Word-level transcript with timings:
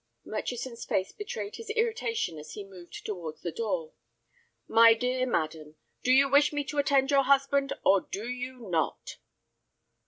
Murchison's 0.25 0.83
face 0.83 1.11
betrayed 1.11 1.57
his 1.57 1.69
irritation 1.69 2.39
as 2.39 2.53
he 2.53 2.63
moved 2.63 3.05
towards 3.05 3.43
the 3.43 3.51
door. 3.51 3.93
"My 4.67 4.95
dear 4.95 5.27
madam, 5.27 5.75
do 6.01 6.11
you 6.11 6.27
wish 6.27 6.51
me 6.51 6.63
to 6.63 6.79
attend 6.79 7.11
your 7.11 7.25
husband, 7.25 7.71
or 7.85 8.01
do 8.01 8.27
you 8.27 8.67
not?" 8.67 9.17